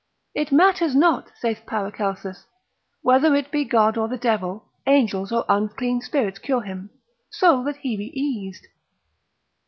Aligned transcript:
It 0.33 0.51
matters 0.51 0.95
not, 0.95 1.31
saith 1.39 1.61
Paracelsus, 1.67 2.47
whether 3.03 3.35
it 3.35 3.51
be 3.51 3.63
God 3.63 3.99
or 3.99 4.07
the 4.07 4.17
devil, 4.17 4.65
angels, 4.87 5.31
or 5.31 5.45
unclean 5.47 6.01
spirits 6.01 6.39
cure 6.39 6.61
him, 6.63 6.89
so 7.29 7.63
that 7.65 7.75
he 7.77 7.95
be 7.95 8.09
eased. 8.19 8.65